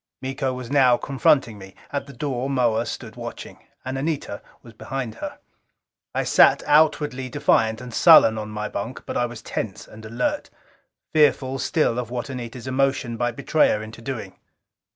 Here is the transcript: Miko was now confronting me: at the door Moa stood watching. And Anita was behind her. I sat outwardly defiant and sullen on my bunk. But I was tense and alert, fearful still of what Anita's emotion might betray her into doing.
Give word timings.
Miko 0.19 0.51
was 0.51 0.71
now 0.71 0.97
confronting 0.97 1.59
me: 1.59 1.75
at 1.91 2.07
the 2.07 2.13
door 2.13 2.49
Moa 2.49 2.87
stood 2.87 3.15
watching. 3.15 3.59
And 3.85 3.99
Anita 3.99 4.41
was 4.63 4.73
behind 4.73 5.13
her. 5.21 5.37
I 6.15 6.23
sat 6.23 6.63
outwardly 6.65 7.29
defiant 7.29 7.79
and 7.79 7.93
sullen 7.93 8.35
on 8.39 8.49
my 8.49 8.67
bunk. 8.67 9.03
But 9.05 9.15
I 9.15 9.27
was 9.27 9.43
tense 9.43 9.87
and 9.87 10.03
alert, 10.03 10.49
fearful 11.13 11.59
still 11.59 11.99
of 11.99 12.09
what 12.09 12.31
Anita's 12.31 12.65
emotion 12.65 13.15
might 13.15 13.35
betray 13.35 13.69
her 13.69 13.83
into 13.83 14.01
doing. 14.01 14.33